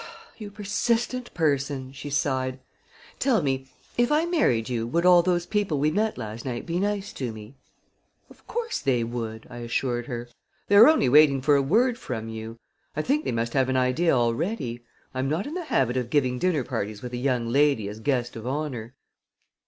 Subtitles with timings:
[0.39, 2.59] "You persistent person!" she sighed,
[3.19, 3.67] "Tell me,
[3.99, 7.31] if I married you would all those people we met last night be nice to
[7.31, 7.53] me?"
[8.27, 10.27] "Of course they would," I assured her.
[10.69, 12.57] "They are only waiting for a word from you.
[12.95, 14.83] I think they must have an idea already.
[15.13, 17.99] I am not in the habit of giving dinner parties with a young lady as
[17.99, 18.95] guest of honor."